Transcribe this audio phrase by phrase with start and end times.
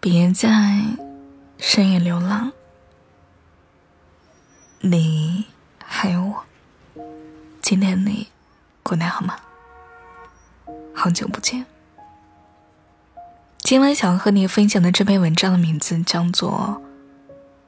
[0.00, 0.48] 别在
[1.58, 2.52] 深夜流浪，
[4.80, 5.46] 你
[5.84, 6.44] 还有我。
[7.60, 8.28] 今天你
[8.82, 9.36] 过得好吗？
[10.94, 11.66] 好久不见。
[13.58, 16.82] 今晚想和你分享的这篇文章的名字叫做《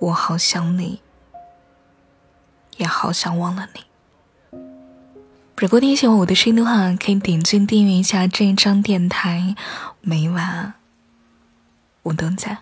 [0.00, 1.00] 我好想你，
[2.76, 3.80] 也好想忘了你》。
[5.58, 9.56] 如果你喜欢我的声音的话，可以点击订阅一下这一张电台，
[10.02, 10.74] 每晚。
[12.02, 12.58] 我都在。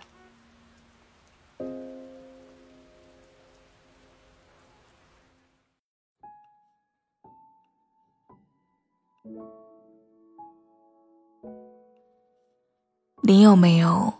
[13.21, 14.13] 你有没有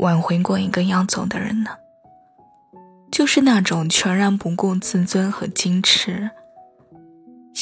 [0.00, 1.70] 挽回过一个要走的人呢？
[3.10, 6.30] 就是那种全然不顾自尊和矜持、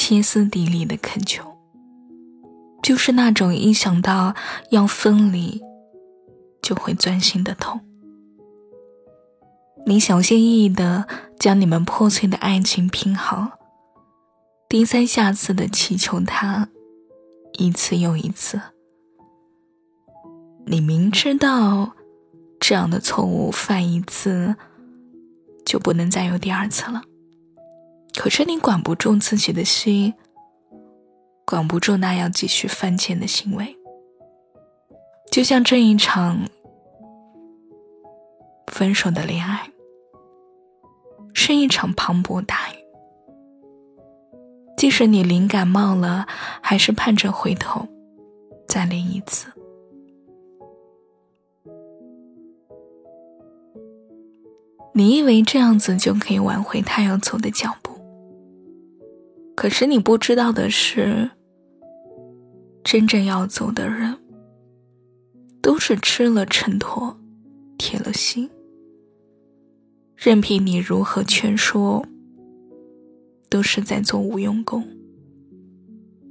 [0.04, 1.56] 歇斯底里的恳求，
[2.82, 4.34] 就是那种一想到
[4.70, 5.62] 要分离。
[6.64, 7.78] 就会钻心的痛。
[9.84, 11.06] 你小心翼翼的
[11.38, 13.58] 将你们破碎的爱情拼好，
[14.66, 16.70] 低三下四的祈求他，
[17.58, 18.58] 一次又一次。
[20.64, 21.94] 你明知道
[22.58, 24.56] 这样的错误犯一次
[25.66, 27.02] 就不能再有第二次了，
[28.16, 30.14] 可是你管不住自己的心，
[31.44, 33.76] 管不住那样继续犯贱的行为。
[35.30, 36.48] 就像这一场
[38.68, 39.68] 分手的恋爱，
[41.34, 42.76] 是一场磅礴大雨。
[44.76, 46.26] 即使你淋感冒了，
[46.62, 47.86] 还是盼着回头
[48.68, 49.48] 再淋一次。
[54.92, 57.83] 你以为这样子就可以挽回他要走的脚步，
[59.64, 61.30] 可是你不知道的是，
[62.84, 64.14] 真正要走的人。
[65.62, 67.16] 都是吃了秤砣，
[67.78, 68.50] 铁了心。
[70.14, 72.04] 任凭你如何劝说，
[73.48, 74.86] 都是在做无用功。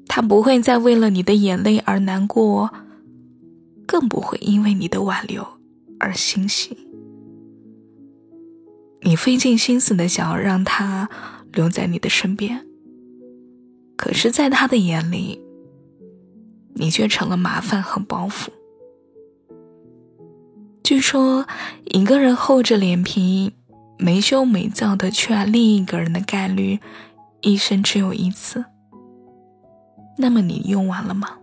[0.07, 2.71] 他不会再为了你的眼泪而难过，
[3.87, 5.43] 更不会因为你的挽留
[5.99, 6.77] 而欣喜。
[9.01, 11.09] 你费尽心思的想要让他
[11.51, 12.63] 留在你的身边，
[14.03, 15.41] 可是，在他的眼里，
[16.73, 18.49] 你却成了麻烦和包袱。
[20.83, 21.47] 据说，
[21.85, 23.53] 一个人厚着脸皮、
[23.97, 26.81] 没羞没臊的去爱另一个人的概率，
[27.39, 28.65] 一生只有一次。
[30.17, 31.37] 那么你用完了吗？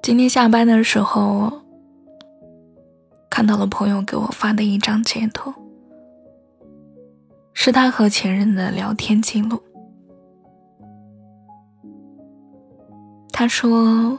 [0.00, 1.52] 今天下班的时候，
[3.42, 5.52] 看到了朋友给我发的一张截图。
[7.52, 9.60] 是他和前任的聊天记录。
[13.32, 14.16] 他说：“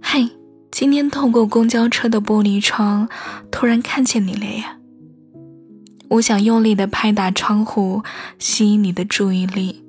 [0.00, 0.26] 嘿，
[0.70, 3.06] 今天透过公交车的玻璃窗，
[3.50, 4.78] 突然看见你了呀！
[6.08, 8.02] 我想用力的拍打窗户，
[8.38, 9.84] 吸引你的注意力。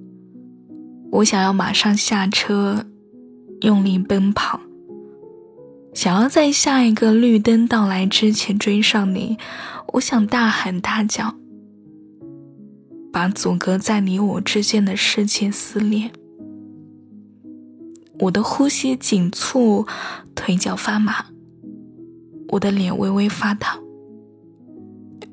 [1.13, 2.85] 我想要马上下车，
[3.62, 4.59] 用力奔跑，
[5.93, 9.37] 想要在下一个绿灯到来之前追上你。
[9.93, 11.35] 我想大喊大叫。”
[13.13, 16.11] 把阻隔在你我之间的世界撕裂，
[18.21, 19.85] 我的呼吸紧促，
[20.33, 21.27] 腿脚发麻，
[22.49, 23.79] 我的脸微微发烫。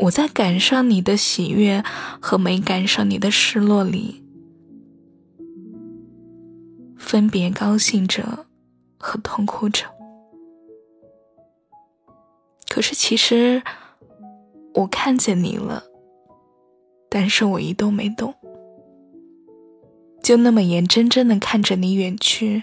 [0.00, 1.82] 我在赶上你的喜悦
[2.20, 4.22] 和没赶上你的失落里，
[6.98, 8.46] 分别高兴着
[8.98, 9.86] 和痛哭着。
[12.70, 13.60] 可是其实，
[14.74, 15.82] 我看见你了。
[17.10, 18.32] 但是我一动没动，
[20.22, 22.62] 就那么眼睁睁的看着你远去，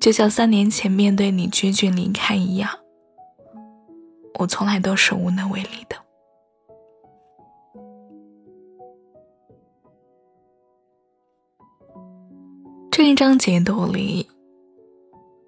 [0.00, 2.68] 就像三年前面对你决绝离开一样。
[4.40, 5.96] 我从来都是无能为力的。
[12.90, 14.28] 这一章解读里，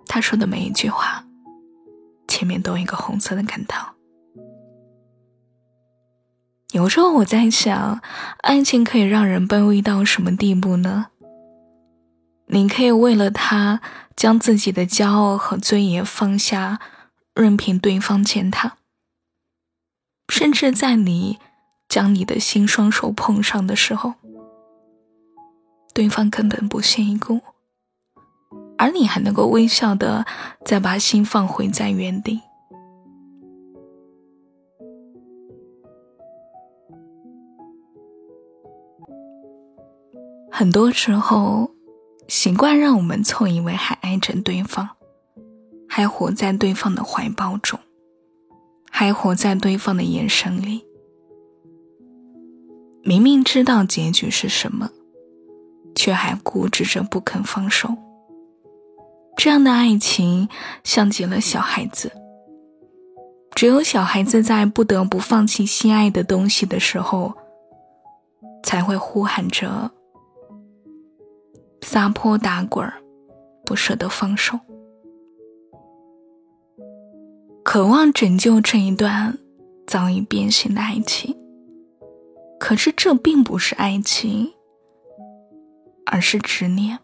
[0.06, 1.24] 他说的每一句话，
[2.40, 3.86] 前面都一个红色的感叹。
[6.72, 8.00] 有时候我在想，
[8.38, 11.08] 爱情可以让人卑微到什么地步呢？
[12.46, 13.82] 你可以为了他
[14.16, 16.80] 将自己的骄傲和尊严放下，
[17.34, 18.78] 任凭对方践踏，
[20.30, 21.38] 甚至在你
[21.90, 24.14] 将你的心双手碰上的时候，
[25.92, 27.42] 对方根本不屑一顾，
[28.80, 30.24] 而你还能够微笑的
[30.64, 32.40] 再把心放回在原地。
[40.50, 41.70] 很多时候
[42.26, 44.88] 习惯让我们错以为还爱着对方
[45.86, 47.78] 还活在对方的怀抱中
[48.90, 50.82] 还活在对方的眼神里。
[53.02, 54.88] 明明知道结局是什么
[55.94, 58.09] 却还固执着不肯放手。
[59.42, 60.50] 这样的爱情
[60.84, 62.12] 像极了小孩子。
[63.54, 67.32] 只有小孩子在不得不放弃心爱的东西的时候，
[68.62, 69.90] 才会呼喊着
[71.80, 72.92] 撒泼打滚儿，
[73.64, 74.60] 不舍得放手，
[77.64, 79.38] 渴望拯救这一段
[79.86, 81.34] 早已变心的爱情。
[82.58, 84.52] 可是这并不是爱情，
[86.04, 86.98] 而是执念。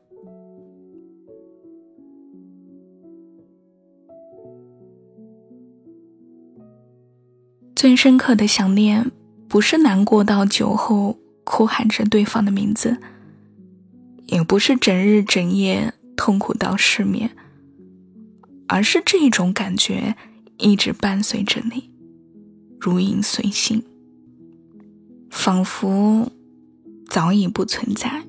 [7.87, 9.13] 最深刻的想念，
[9.47, 12.97] 不是难过到酒后哭喊着对方的名字，
[14.27, 17.31] 也不是整日整夜痛苦到失眠，
[18.67, 20.17] 而是这种感觉
[20.59, 21.89] 一直伴随着你，
[22.81, 23.81] 如影随形，
[25.31, 26.33] 仿佛
[27.09, 28.25] 早已不存在，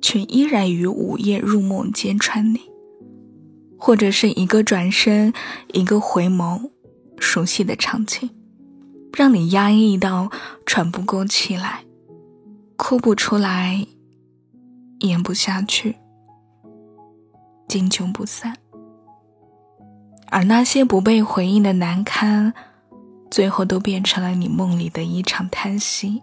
[0.00, 2.60] 却依然于午夜入梦揭穿你，
[3.76, 5.32] 或者是一个转身，
[5.72, 6.70] 一个回眸，
[7.18, 8.30] 熟悉的场景。
[9.12, 10.30] 让你压抑到
[10.64, 11.84] 喘不过气来，
[12.76, 13.86] 哭不出来，
[15.00, 15.96] 咽不下去，
[17.66, 18.56] 经久不散。
[20.30, 22.52] 而那些不被回应的难堪，
[23.30, 26.22] 最后都变成了你梦里的一场叹息。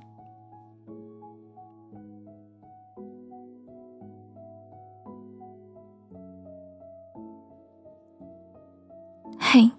[9.39, 9.69] 嘿，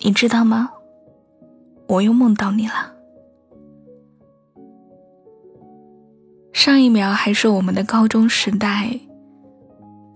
[0.00, 0.70] 你知道吗？
[1.88, 2.92] 我又梦到你了。
[6.52, 9.00] 上一秒还是我们的高中时代，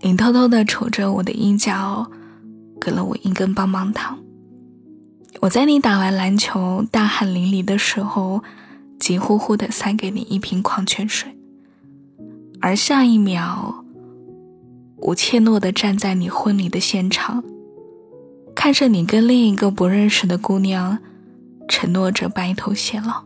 [0.01, 2.05] 你偷偷的瞅着我的衣角，
[2.79, 4.19] 给了我一根棒棒糖。
[5.39, 8.43] 我在你打完篮球大汗淋漓的时候，
[8.99, 11.35] 急呼呼的塞给你一瓶矿泉水。
[12.61, 13.83] 而下一秒，
[14.97, 17.43] 我怯懦的站在你婚礼的现场，
[18.53, 20.99] 看着你跟另一个不认识的姑娘。
[21.67, 23.25] 承诺着白头偕老。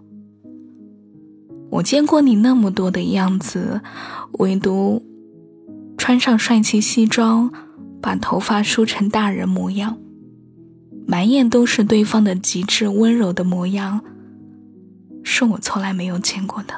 [1.70, 3.82] 我见过你那么多的样子，
[4.34, 5.04] 唯独
[5.98, 7.52] 穿上帅气西装，
[8.02, 9.98] 把头发梳成大人模样，
[11.06, 14.02] 满眼都是对方的极致温柔的模样，
[15.24, 16.74] 是我从来没有见过的。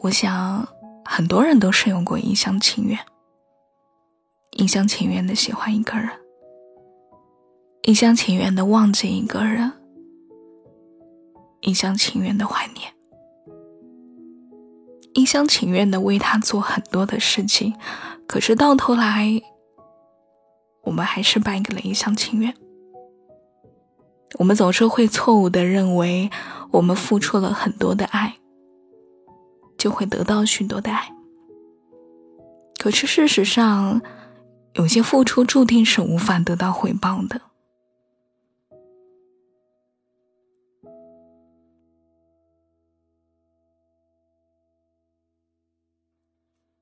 [0.00, 0.68] 我想，
[1.04, 2.98] 很多人都是有过一厢情愿。
[4.58, 6.10] 一厢情愿的喜欢一个人，
[7.82, 9.72] 一厢情愿的忘记一个人，
[11.60, 12.92] 一厢情愿的怀念，
[15.14, 17.72] 一厢情愿的为他做很多的事情，
[18.26, 19.40] 可是到头来，
[20.82, 22.52] 我们还是败给了一厢情愿。
[24.40, 26.28] 我们总是会错误的认为，
[26.72, 28.34] 我们付出了很多的爱，
[29.78, 31.14] 就会得到许多的爱，
[32.76, 34.02] 可是事实上。
[34.78, 37.40] 有些付出注定是无法得到回报的。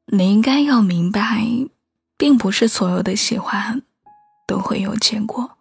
[0.09, 1.43] 你应该要明白，
[2.19, 3.83] 并不是所有的喜欢
[4.47, 5.57] 都会有结果。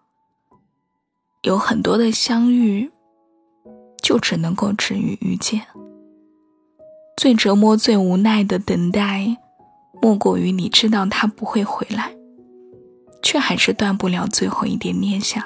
[1.44, 2.92] 有很多的相遇，
[4.04, 5.66] 就只能够止于遇见。
[7.16, 9.38] 最折磨、最无奈的等待，
[10.02, 12.14] 莫过于你知道他不会回来。
[13.26, 15.44] 却还是断不了最后一点念想。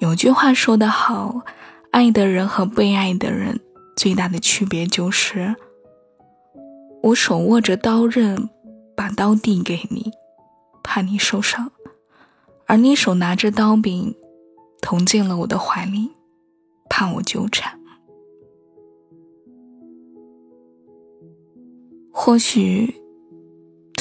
[0.00, 1.42] 有句话说得好，
[1.90, 3.60] 爱的人和被爱的人
[3.94, 5.54] 最大的区别就是：
[7.02, 8.48] 我手握着刀刃，
[8.96, 10.10] 把刀递给你，
[10.82, 11.66] 怕你受伤；
[12.64, 14.14] 而你手拿着刀柄，
[14.80, 16.10] 捅进了我的怀里，
[16.88, 17.78] 怕我纠缠。
[22.10, 22.99] 或许。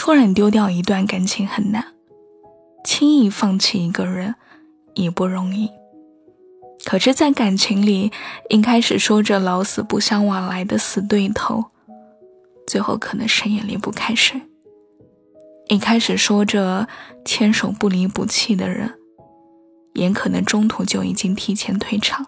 [0.09, 1.85] 突然丢掉一段感情很难，
[2.83, 4.33] 轻易放弃一个人
[4.95, 5.69] 也不容易。
[6.83, 8.11] 可是，在感情里，
[8.49, 11.63] 一开始说着老死不相往来的死对头，
[12.65, 14.41] 最后可能谁也离不开谁；
[15.67, 16.87] 一开始说着
[17.23, 18.91] 牵手不离不弃的人，
[19.93, 22.25] 也可能中途就已经提前退场。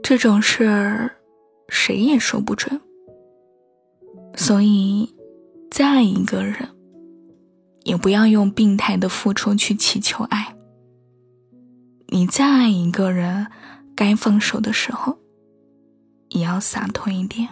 [0.00, 1.16] 这种事儿，
[1.68, 2.80] 谁也说不准。
[4.34, 5.12] 所以，
[5.70, 6.68] 再爱一个人，
[7.84, 10.56] 也不要用病态的付出去祈求爱。
[12.08, 13.46] 你再爱一个人，
[13.94, 15.18] 该放手的时候，
[16.30, 17.48] 也要洒脱一点。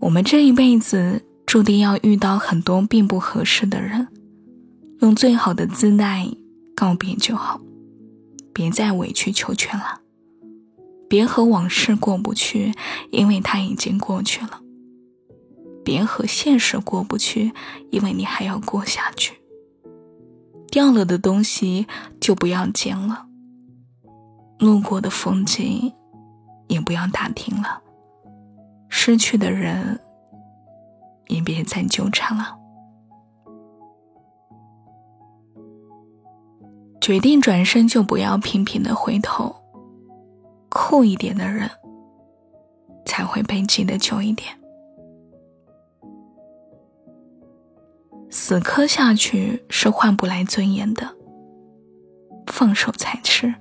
[0.00, 4.06] 我们这一辈子注定要遇到很多并不合适的人，
[5.00, 6.28] 用最好的姿态
[6.74, 7.60] 告别就好，
[8.52, 10.00] 别再委曲求全了。
[11.08, 12.72] 别和往事过不去，
[13.10, 14.60] 因为它已经过去了；
[15.84, 17.52] 别和现实过不去，
[17.90, 19.34] 因为你还要过下去。
[20.70, 21.86] 掉了的东西
[22.20, 23.26] 就不要捡了，
[24.58, 25.92] 路过的风景
[26.68, 27.80] 也不要打听了，
[28.88, 30.00] 失去的人
[31.28, 32.56] 也别再纠缠了。
[37.00, 39.54] 决定转身就不要频频的回头。
[40.88, 41.68] 厚一点的人，
[43.04, 44.56] 才会被记得久一点。
[48.30, 51.04] 死磕下去是换不来尊严的，
[52.46, 53.52] 放手才是。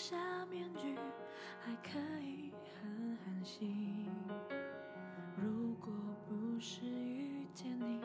[0.00, 0.16] 下
[0.50, 0.96] 面具，
[1.60, 4.08] 还可以狠狠心
[5.36, 5.92] 如果
[6.26, 8.00] 不是遇见你，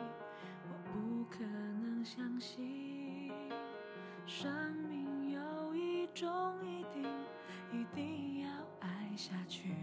[0.67, 3.31] 我不可能相信
[4.25, 4.51] 生
[4.89, 6.29] 命有一种
[6.65, 7.05] 一定，
[7.71, 8.49] 一定要
[8.81, 9.73] 爱下去。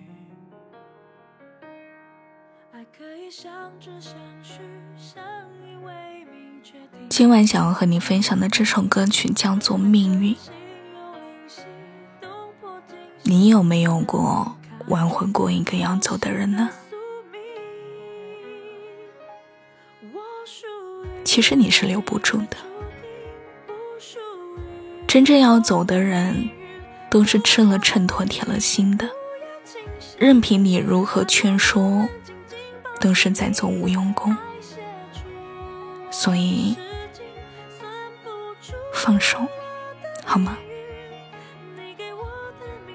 [2.73, 4.61] 爱可以相知相许，
[4.99, 5.25] 相
[5.63, 7.09] 依为命，确定。
[7.09, 10.35] 今晚想要和你分享的这首歌曲叫做《命运》，
[13.33, 14.59] 你有没有过？
[14.89, 16.69] 挽回过一个要走的人呢？
[21.25, 22.59] 其实你是留不住的。
[25.09, 26.51] 真正要走的人，
[27.09, 29.09] 都是吃了秤砣铁了心的。
[30.19, 32.07] 任凭你如何劝说，
[33.01, 34.37] 都是在做无用功。
[36.11, 36.77] 所以，
[38.93, 39.39] 放手，
[40.23, 40.59] 好吗？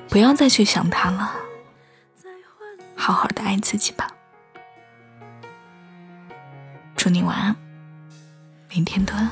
[0.10, 1.36] 不要再去想他了。
[2.96, 4.12] 好好的爱自己吧，
[6.96, 7.56] 祝你晚安，
[8.70, 9.32] 明天多安。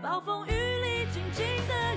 [0.00, 1.87] 暴风雨里静静的